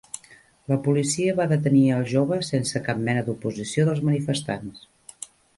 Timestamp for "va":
1.41-1.45